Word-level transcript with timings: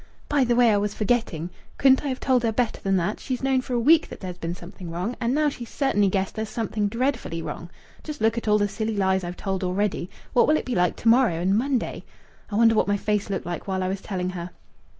"'By 0.27 0.43
the 0.43 0.55
way, 0.55 0.71
I 0.71 0.77
was 0.77 0.95
forgetting' 0.95 1.51
couldn't 1.77 2.03
I 2.03 2.07
have 2.07 2.19
told 2.19 2.41
her 2.41 2.51
better 2.51 2.81
than 2.81 2.97
that? 2.97 3.19
She's 3.19 3.43
known 3.43 3.61
for 3.61 3.75
a 3.75 3.79
week 3.79 4.09
that 4.09 4.19
there's 4.19 4.39
been 4.39 4.55
something 4.55 4.89
wrong, 4.89 5.15
and 5.21 5.35
now 5.35 5.47
she's 5.47 5.69
certainly 5.69 6.09
guessed 6.09 6.33
there's 6.33 6.49
something 6.49 6.87
dreadfully 6.87 7.39
wrong.... 7.43 7.69
Just 8.03 8.19
look 8.19 8.35
at 8.35 8.47
all 8.47 8.57
the 8.57 8.67
silly 8.67 8.97
lies 8.97 9.23
I've 9.23 9.37
told 9.37 9.63
already! 9.63 10.09
What 10.33 10.47
will 10.47 10.57
it 10.57 10.65
be 10.65 10.73
like 10.73 10.95
to 10.95 11.07
morrow 11.07 11.35
and 11.35 11.55
Monday? 11.55 12.03
I 12.49 12.55
wonder 12.55 12.73
what 12.73 12.87
my 12.87 12.97
face 12.97 13.29
looked 13.29 13.45
like 13.45 13.67
while 13.67 13.83
I 13.83 13.89
was 13.89 14.01
telling 14.01 14.31
her!" 14.31 14.49